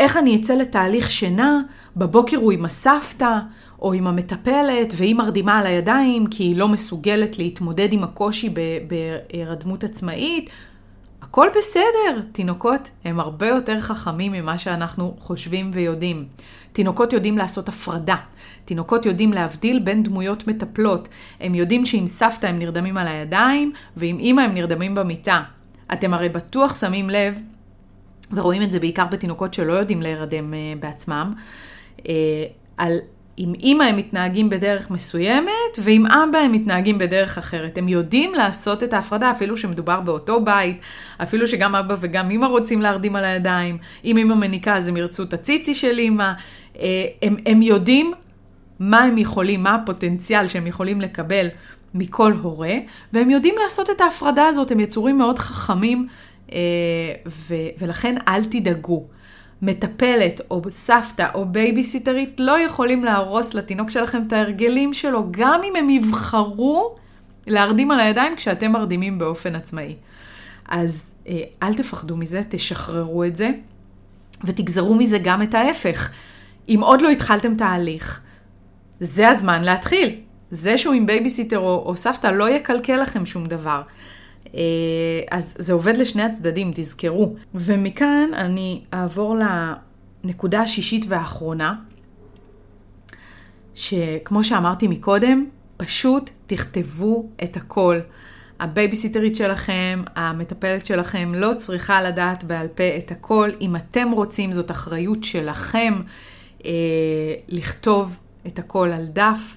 איך 0.00 0.16
אני 0.16 0.36
אצא 0.36 0.54
לתהליך 0.54 1.10
שינה, 1.10 1.60
בבוקר 1.96 2.36
הוא 2.36 2.52
עם 2.52 2.64
הסבתא 2.64 3.38
או 3.82 3.92
עם 3.92 4.06
המטפלת 4.06 4.92
והיא 4.96 5.14
מרדימה 5.14 5.58
על 5.58 5.66
הידיים 5.66 6.26
כי 6.26 6.42
היא 6.42 6.56
לא 6.56 6.68
מסוגלת 6.68 7.38
להתמודד 7.38 7.92
עם 7.92 8.02
הקושי 8.02 8.54
בהירדמות 8.86 9.84
עצמאית. 9.84 10.50
הכל 11.22 11.48
בסדר, 11.58 12.20
תינוקות 12.32 12.90
הם 13.04 13.20
הרבה 13.20 13.48
יותר 13.48 13.80
חכמים 13.80 14.32
ממה 14.32 14.58
שאנחנו 14.58 15.14
חושבים 15.18 15.70
ויודעים. 15.74 16.26
תינוקות 16.76 17.12
יודעים 17.12 17.38
לעשות 17.38 17.68
הפרדה. 17.68 18.16
תינוקות 18.64 19.06
יודעים 19.06 19.32
להבדיל 19.32 19.78
בין 19.78 20.02
דמויות 20.02 20.46
מטפלות. 20.46 21.08
הם 21.40 21.54
יודעים 21.54 21.86
שעם 21.86 22.06
סבתא 22.06 22.46
הם 22.46 22.58
נרדמים 22.58 22.96
על 22.96 23.08
הידיים, 23.08 23.72
ועם 23.96 24.18
אימא 24.18 24.40
הם 24.40 24.54
נרדמים 24.54 24.94
במיטה. 24.94 25.42
אתם 25.92 26.14
הרי 26.14 26.28
בטוח 26.28 26.80
שמים 26.80 27.10
לב, 27.10 27.40
ורואים 28.32 28.62
את 28.62 28.72
זה 28.72 28.80
בעיקר 28.80 29.06
בתינוקות 29.06 29.54
שלא 29.54 29.72
יודעים 29.72 30.02
להירדם 30.02 30.52
uh, 30.52 30.82
בעצמם, 30.82 31.32
uh, 31.98 32.02
על 32.76 32.98
עם 33.36 33.54
אימא 33.54 33.84
הם 33.84 33.96
מתנהגים 33.96 34.50
בדרך 34.50 34.90
מסוימת, 34.90 35.78
ועם 35.78 36.06
אבא 36.06 36.38
הם 36.38 36.52
מתנהגים 36.52 36.98
בדרך 36.98 37.38
אחרת. 37.38 37.78
הם 37.78 37.88
יודעים 37.88 38.34
לעשות 38.34 38.82
את 38.82 38.92
ההפרדה, 38.92 39.30
אפילו 39.30 39.56
שמדובר 39.56 40.00
באותו 40.00 40.44
בית, 40.44 40.80
אפילו 41.22 41.46
שגם 41.46 41.74
אבא 41.74 41.96
וגם 42.00 42.30
אימא 42.30 42.46
רוצים 42.46 42.82
להרדים 42.82 43.16
על 43.16 43.24
הידיים. 43.24 43.78
אם 44.04 44.16
אימא 44.16 44.34
מניקה 44.34 44.76
אז 44.76 44.88
הם 44.88 44.96
ירצו 44.96 45.22
את 45.22 45.34
הציצי 45.34 45.74
של 45.74 45.98
אימא. 45.98 46.32
אה, 46.78 47.04
הם, 47.22 47.36
הם 47.46 47.62
יודעים 47.62 48.12
מה 48.80 49.02
הם 49.02 49.18
יכולים, 49.18 49.62
מה 49.62 49.74
הפוטנציאל 49.74 50.46
שהם 50.46 50.66
יכולים 50.66 51.00
לקבל 51.00 51.48
מכל 51.94 52.32
הורה, 52.32 52.74
והם 53.12 53.30
יודעים 53.30 53.54
לעשות 53.64 53.90
את 53.90 54.00
ההפרדה 54.00 54.46
הזאת, 54.46 54.70
הם 54.70 54.80
יצורים 54.80 55.18
מאוד 55.18 55.38
חכמים, 55.38 56.06
אה, 56.52 56.58
ו, 57.26 57.54
ולכן 57.78 58.16
אל 58.28 58.44
תדאגו. 58.44 59.06
מטפלת 59.62 60.40
או 60.50 60.62
סבתא 60.70 61.26
או 61.34 61.46
בייביסיטרית 61.46 62.40
לא 62.40 62.60
יכולים 62.60 63.04
להרוס 63.04 63.54
לתינוק 63.54 63.90
שלכם 63.90 64.22
את 64.26 64.32
ההרגלים 64.32 64.94
שלו, 64.94 65.26
גם 65.30 65.60
אם 65.64 65.76
הם 65.76 65.90
יבחרו 65.90 66.94
להרדים 67.46 67.90
על 67.90 68.00
הידיים 68.00 68.36
כשאתם 68.36 68.72
מרדימים 68.72 69.18
באופן 69.18 69.54
עצמאי. 69.54 69.96
אז 70.68 71.04
אה, 71.28 71.42
אל 71.62 71.74
תפחדו 71.74 72.16
מזה, 72.16 72.40
תשחררו 72.48 73.24
את 73.24 73.36
זה, 73.36 73.50
ותגזרו 74.44 74.94
מזה 74.94 75.18
גם 75.18 75.42
את 75.42 75.54
ההפך. 75.54 76.10
אם 76.68 76.80
עוד 76.82 77.02
לא 77.02 77.08
התחלתם 77.08 77.54
תהליך, 77.54 78.20
זה 79.00 79.28
הזמן 79.28 79.64
להתחיל. 79.64 80.20
זה 80.50 80.78
שהוא 80.78 80.94
עם 80.94 81.06
בייביסיטר 81.06 81.58
או, 81.58 81.82
או 81.86 81.96
סבתא 81.96 82.26
לא 82.26 82.50
יקלקל 82.50 82.96
לכם 82.96 83.26
שום 83.26 83.46
דבר. 83.46 83.82
אה, 84.56 84.62
אז 85.30 85.54
זה 85.58 85.72
עובד 85.72 85.96
לשני 85.96 86.22
הצדדים, 86.22 86.72
תזכרו. 86.74 87.34
ומכאן 87.54 88.30
אני 88.34 88.82
אעבור 88.94 89.36
לנקודה 90.24 90.60
השישית 90.60 91.04
והאחרונה, 91.08 91.74
שכמו 93.74 94.44
שאמרתי 94.44 94.88
מקודם, 94.88 95.46
פשוט 95.76 96.30
תכתבו 96.46 97.28
את 97.42 97.56
הכל. 97.56 97.98
הבייביסיטרית 98.60 99.36
שלכם, 99.36 100.02
המטפלת 100.14 100.86
שלכם, 100.86 101.32
לא 101.34 101.52
צריכה 101.58 102.02
לדעת 102.02 102.44
בעל 102.44 102.68
פה 102.68 102.96
את 102.98 103.10
הכל. 103.10 103.50
אם 103.60 103.76
אתם 103.76 104.10
רוצים, 104.10 104.52
זאת 104.52 104.70
אחריות 104.70 105.24
שלכם 105.24 105.94
אה, 106.64 106.70
לכתוב 107.48 108.20
את 108.46 108.58
הכל 108.58 108.88
על 108.94 109.06
דף. 109.06 109.56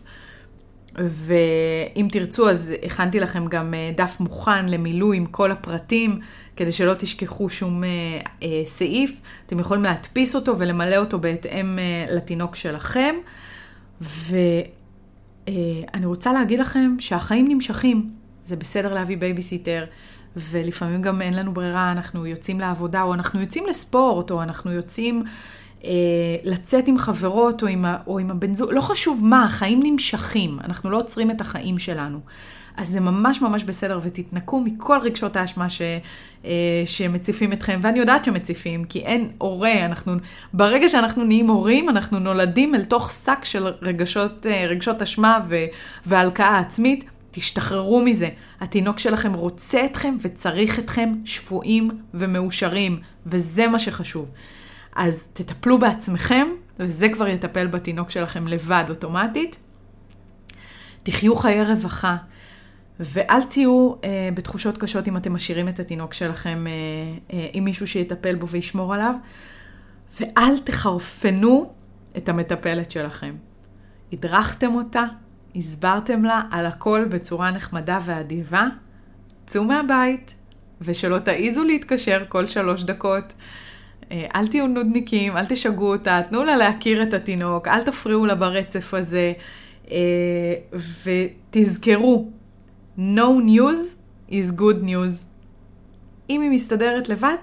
ואם 0.98 2.08
תרצו, 2.12 2.50
אז 2.50 2.74
הכנתי 2.86 3.20
לכם 3.20 3.48
גם 3.48 3.74
אה, 3.74 3.92
דף 3.96 4.18
מוכן 4.20 4.70
למילוי 4.70 5.18
עם 5.18 5.26
כל 5.26 5.52
הפרטים, 5.52 6.20
כדי 6.56 6.72
שלא 6.72 6.94
תשכחו 6.94 7.50
שום 7.50 7.84
אה, 7.84 7.90
אה, 8.44 8.62
סעיף. 8.66 9.22
אתם 9.46 9.60
יכולים 9.60 9.84
להדפיס 9.84 10.36
אותו 10.36 10.60
ולמלא 10.60 10.98
אותו 10.98 11.20
בהתאם 11.20 11.80
לתינוק 12.12 12.56
שלכם. 12.56 13.16
ואני 14.02 14.46
רוצה 16.06 16.34
להגיד 16.34 16.60
לכם 16.60 16.96
שהחיים 17.00 17.48
נמשכים. 17.48 18.10
זה 18.46 18.56
בסדר 18.56 18.94
להביא 18.94 19.18
בייביסיטר, 19.18 19.86
ולפעמים 20.36 21.02
גם 21.02 21.22
אין 21.22 21.34
לנו 21.34 21.54
ברירה, 21.54 21.92
אנחנו 21.92 22.26
יוצאים 22.26 22.60
לעבודה, 22.60 23.02
או 23.02 23.14
אנחנו 23.14 23.42
יוצאים 23.42 23.66
לספורט, 23.70 24.32
או 24.32 24.44
אנחנו 24.44 24.72
יוצאים... 24.72 25.24
אה, 25.86 25.92
לצאת 26.44 26.88
עם 26.88 26.98
חברות 26.98 27.64
או 27.64 27.68
עם, 27.68 27.86
או 28.08 28.20
עם 28.20 28.32
הבן 28.32 28.54
זוג, 28.54 28.70
לא 28.74 28.82
חשוב 28.82 29.22
מה, 29.24 29.44
החיים 29.44 29.80
נמשכים, 29.84 30.60
אנחנו 30.64 30.90
לא 30.90 30.98
עוצרים 30.98 31.32
את 31.32 31.42
החיים 31.42 31.80
שלנו. 31.80 32.20
אז 32.78 32.88
זה 32.88 33.00
ממש 33.00 33.42
ממש 33.42 33.64
בסדר, 33.64 34.00
ותתנקו 34.04 34.60
מכל 34.60 35.00
רגשות 35.02 35.36
האשמה 35.36 35.70
ש, 35.70 35.82
אה, 36.46 36.84
שמציפים 36.86 37.54
אתכם, 37.54 37.80
ואני 37.84 38.00
יודעת 38.00 38.26
שמציפים, 38.26 38.84
כי 38.84 39.00
אין 39.00 39.30
הורה, 39.38 39.86
אנחנו, 39.86 40.14
ברגע 40.54 40.90
שאנחנו 40.90 41.24
נהיים 41.24 41.50
הורים, 41.50 41.90
אנחנו 41.90 42.20
נולדים 42.20 42.76
אל 42.76 42.84
תוך 42.84 43.12
שק 43.12 43.40
של 43.44 43.68
רגשות, 43.82 44.46
אה, 44.46 44.66
רגשות 44.68 45.02
אשמה 45.02 45.40
ו, 45.50 45.56
והלקאה 46.06 46.60
עצמית. 46.60 47.06
תשתחררו 47.32 48.02
מזה. 48.02 48.30
התינוק 48.62 49.00
שלכם 49.00 49.34
רוצה 49.34 49.86
אתכם 49.86 50.16
וצריך 50.22 50.80
אתכם 50.80 51.14
שפויים 51.26 51.92
ומאושרים, 52.14 53.00
וזה 53.26 53.68
מה 53.68 53.80
שחשוב. 53.80 54.26
אז 55.00 55.28
תטפלו 55.34 55.80
בעצמכם, 55.80 56.48
וזה 56.80 57.10
כבר 57.10 57.28
יטפל 57.28 57.68
בתינוק 57.68 58.10
שלכם 58.10 58.48
לבד 58.48 58.84
אוטומטית. 58.90 59.58
תחיו 61.04 61.36
חיי 61.36 61.64
רווחה, 61.64 62.18
ואל 63.00 63.44
תהיו 63.44 63.94
אה, 64.04 64.30
בתחושות 64.34 64.78
קשות 64.78 65.08
אם 65.08 65.18
אתם 65.18 65.34
משאירים 65.34 65.68
את 65.68 65.80
התינוק 65.80 66.14
שלכם 66.14 66.68
אה, 66.68 66.72
אה, 67.34 67.48
עם 67.54 67.64
מישהו 67.64 67.88
שיטפל 67.88 68.36
בו 68.36 68.48
וישמור 68.48 68.94
עליו, 68.94 69.16
ואל 70.20 70.58
תחרפנו 70.64 71.74
את 72.18 72.30
המטפלת 72.30 72.92
שלכם. 72.92 73.36
הדרכתם 74.14 74.76
אותה, 74.76 75.04
הסברתם 75.56 76.24
לה 76.24 76.42
על 76.52 76.66
הכל 76.66 77.06
בצורה 77.10 77.52
נחמדה 77.52 78.00
ואדיבה, 78.06 78.68
צאו 79.46 79.64
מהבית, 79.64 80.36
ושלא 80.82 81.20
תעיזו 81.20 81.64
להתקשר 81.64 82.26
כל 82.30 82.48
שלוש 82.48 82.84
דקות. 82.84 83.34
אה, 84.12 84.26
אל 84.36 84.48
תהיו 84.48 84.68
נודניקים, 84.68 85.38
אל 85.38 85.46
תשגעו 85.46 85.92
אותה, 85.92 86.22
תנו 86.30 86.44
לה 86.44 86.56
להכיר 86.56 87.04
את 87.04 87.14
התינוק, 87.14 87.68
אל 87.68 87.84
תפריעו 87.84 88.26
לה 88.26 88.36
ברצף 88.36 88.94
הזה, 88.94 89.34
אה, 89.92 90.54
ותזכרו, 91.04 92.32
no 92.98 93.30
news 93.48 93.96
is 94.30 94.54
good 94.58 94.84
news. 94.84 95.26
אם 96.30 96.42
היא 96.42 96.50
מסתדרת 96.50 97.10
לבד, 97.10 97.38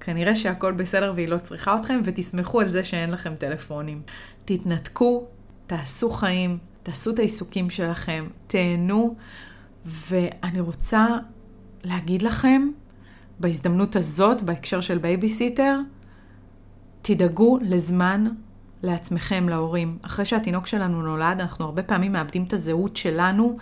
כנראה 0.00 0.34
שהכל 0.34 0.72
בסדר 0.72 1.12
והיא 1.16 1.28
לא 1.28 1.38
צריכה 1.38 1.76
אתכם, 1.76 2.00
ותסמכו 2.04 2.60
על 2.60 2.70
זה 2.70 2.82
שאין 2.82 3.10
לכם 3.10 3.34
טלפונים. 3.34 4.02
תתנתקו, 4.44 5.26
תעשו 5.66 6.10
חיים, 6.10 6.58
תעשו 6.82 7.10
את 7.10 7.18
העיסוקים 7.18 7.70
שלכם, 7.70 8.26
תהנו, 8.46 9.14
ואני 9.86 10.60
רוצה 10.60 11.06
להגיד 11.84 12.22
לכם, 12.22 12.68
בהזדמנות 13.40 13.96
הזאת, 13.96 14.42
בהקשר 14.42 14.80
של 14.80 14.98
בייביסיטר, 14.98 15.78
תדאגו 17.06 17.58
לזמן 17.62 18.26
לעצמכם, 18.82 19.48
להורים. 19.48 19.98
אחרי 20.02 20.24
שהתינוק 20.24 20.66
שלנו 20.66 21.02
נולד, 21.02 21.40
אנחנו 21.40 21.64
הרבה 21.64 21.82
פעמים 21.82 22.12
מאבדים 22.12 22.44
את 22.44 22.52
הזהות 22.52 22.96
שלנו 22.96 23.56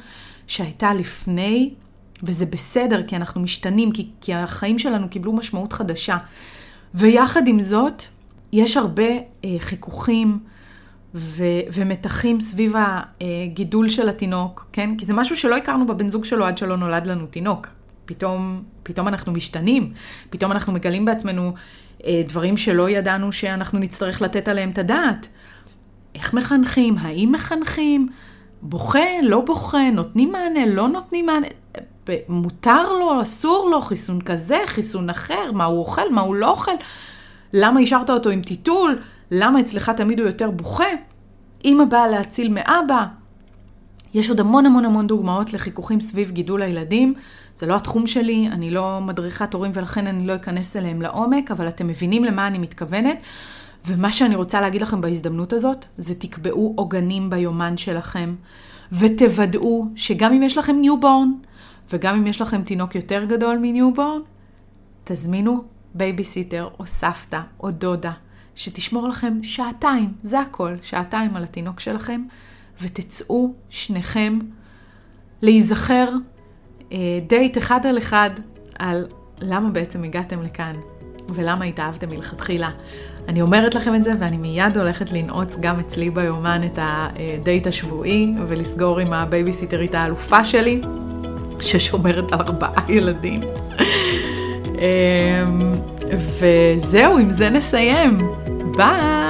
שהייתה 0.46 0.94
לפני, 0.94 1.74
וזה 2.22 2.46
בסדר, 2.46 3.02
כי 3.06 3.16
אנחנו 3.16 3.40
משתנים, 3.40 3.92
כי, 3.92 4.08
כי 4.20 4.34
החיים 4.34 4.78
שלנו 4.78 5.08
קיבלו 5.08 5.32
משמעות 5.32 5.72
חדשה. 5.72 6.16
ויחד 6.94 7.48
עם 7.48 7.60
זאת, 7.60 8.02
יש 8.52 8.76
הרבה 8.76 9.08
אה, 9.44 9.56
חיכוכים 9.58 10.38
ו, 11.14 11.44
ומתחים 11.74 12.40
סביב 12.40 12.74
הגידול 13.20 13.88
של 13.88 14.08
התינוק, 14.08 14.66
כן? 14.72 14.96
כי 14.98 15.04
זה 15.04 15.14
משהו 15.14 15.36
שלא 15.36 15.56
הכרנו 15.56 15.86
בבן 15.86 16.08
זוג 16.08 16.24
שלו 16.24 16.44
עד 16.44 16.58
שלא 16.58 16.76
נולד 16.76 17.06
לנו 17.06 17.26
תינוק. 17.26 17.68
פתאום, 18.04 18.62
פתאום 18.82 19.08
אנחנו 19.08 19.32
משתנים, 19.32 19.92
פתאום 20.30 20.52
אנחנו 20.52 20.72
מגלים 20.72 21.04
בעצמנו 21.04 21.52
אה, 22.06 22.22
דברים 22.28 22.56
שלא 22.56 22.90
ידענו 22.90 23.32
שאנחנו 23.32 23.78
נצטרך 23.78 24.22
לתת 24.22 24.48
עליהם 24.48 24.70
את 24.70 24.78
הדעת. 24.78 25.28
איך 26.14 26.34
מחנכים? 26.34 26.96
האם 26.98 27.32
מחנכים? 27.32 28.08
בוכה? 28.62 29.20
לא 29.22 29.40
בוכה? 29.40 29.90
נותנים 29.90 30.32
מענה? 30.32 30.66
לא 30.66 30.88
נותנים 30.88 31.26
מענה? 31.26 31.46
מותר 32.28 32.92
לו? 32.92 33.22
אסור 33.22 33.70
לו? 33.70 33.80
חיסון 33.80 34.20
כזה? 34.20 34.58
חיסון 34.66 35.10
אחר? 35.10 35.52
מה 35.52 35.64
הוא 35.64 35.78
אוכל? 35.78 36.10
מה 36.10 36.20
הוא 36.20 36.34
לא 36.34 36.50
אוכל? 36.50 36.72
למה 37.52 37.80
השארת 37.80 38.10
אותו 38.10 38.30
עם 38.30 38.42
טיטול? 38.42 38.98
למה 39.30 39.60
אצלך 39.60 39.90
תמיד 39.90 40.20
הוא 40.20 40.26
יותר 40.26 40.50
בוכה? 40.50 40.88
אמא 41.64 41.84
באה 41.84 42.08
להציל 42.08 42.52
מאבא. 42.52 43.06
יש 44.14 44.30
עוד 44.30 44.40
המון 44.40 44.66
המון 44.66 44.84
המון 44.84 45.06
דוגמאות 45.06 45.52
לחיכוכים 45.52 46.00
סביב 46.00 46.30
גידול 46.30 46.62
הילדים. 46.62 47.14
זה 47.54 47.66
לא 47.66 47.76
התחום 47.76 48.06
שלי, 48.06 48.48
אני 48.52 48.70
לא 48.70 49.00
מדריכת 49.00 49.54
הורים 49.54 49.70
ולכן 49.74 50.06
אני 50.06 50.26
לא 50.26 50.34
אכנס 50.34 50.76
אליהם 50.76 51.02
לעומק, 51.02 51.50
אבל 51.50 51.68
אתם 51.68 51.86
מבינים 51.86 52.24
למה 52.24 52.46
אני 52.46 52.58
מתכוונת. 52.58 53.18
ומה 53.86 54.12
שאני 54.12 54.36
רוצה 54.36 54.60
להגיד 54.60 54.82
לכם 54.82 55.00
בהזדמנות 55.00 55.52
הזאת, 55.52 55.84
זה 55.98 56.14
תקבעו 56.14 56.72
עוגנים 56.76 57.30
ביומן 57.30 57.76
שלכם, 57.76 58.34
ותוודאו 58.92 59.86
שגם 59.96 60.32
אם 60.32 60.42
יש 60.42 60.58
לכם 60.58 60.76
newborn, 60.76 61.32
וגם 61.92 62.16
אם 62.16 62.26
יש 62.26 62.40
לכם 62.40 62.62
תינוק 62.62 62.94
יותר 62.94 63.24
גדול 63.24 63.58
מ 63.62 63.69
newborn, 63.69 64.20
תזמינו 65.04 65.64
בייביסיטר 65.94 66.68
או 66.78 66.86
סבתא 66.86 67.40
או 67.60 67.70
דודה, 67.70 68.12
שתשמור 68.54 69.08
לכם 69.08 69.42
שעתיים, 69.42 70.12
זה 70.22 70.40
הכל, 70.40 70.74
שעתיים 70.82 71.36
על 71.36 71.42
התינוק 71.42 71.80
שלכם, 71.80 72.22
ותצאו 72.82 73.52
שניכם 73.70 74.38
להיזכר 75.42 76.08
אה, 76.92 76.98
דייט 77.26 77.58
אחד 77.58 77.86
על 77.86 77.98
אחד 77.98 78.30
על 78.78 79.06
למה 79.40 79.70
בעצם 79.70 80.04
הגעתם 80.04 80.42
לכאן 80.42 80.76
ולמה 81.28 81.64
התאהבתם 81.64 82.08
מלכתחילה. 82.08 82.70
אני 83.28 83.42
אומרת 83.42 83.74
לכם 83.74 83.94
את 83.94 84.04
זה 84.04 84.12
ואני 84.20 84.36
מיד 84.36 84.78
הולכת 84.78 85.12
לנעוץ 85.12 85.56
גם 85.60 85.80
אצלי 85.80 86.10
ביומן 86.10 86.60
את 86.64 86.78
הדייט 86.82 87.66
השבועי 87.66 88.34
ולסגור 88.46 88.98
עם 88.98 89.12
הבייביסיטרית 89.12 89.94
האלופה 89.94 90.44
שלי, 90.44 90.82
ששומרת 91.60 92.32
על 92.32 92.40
ארבעה 92.40 92.82
ילדים. 92.88 93.40
אמ, 94.68 95.72
וזהו, 96.38 97.18
עם 97.18 97.30
זה 97.30 97.50
נסיים. 97.50 98.18
ביי! 98.76 99.23